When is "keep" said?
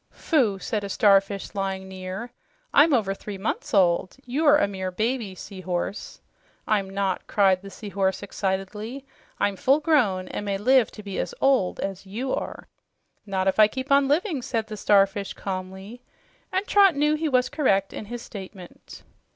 13.67-13.91